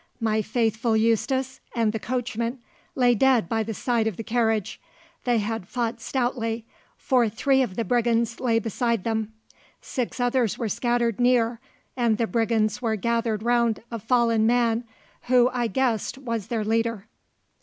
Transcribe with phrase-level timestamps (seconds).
[0.19, 2.57] My faithful Eustace and the coachman
[2.95, 4.81] lay dead by the side of the carriage.
[5.25, 6.65] They had fought stoutly,
[6.97, 9.31] for three of the brigands lay beside them.
[9.79, 11.59] Six others were scattered near,
[11.95, 14.85] and the brigands were gathered round a fallen man,
[15.27, 17.05] who I guessed was their leader.